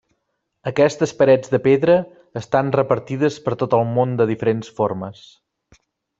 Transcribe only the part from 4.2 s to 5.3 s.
de diferents formes.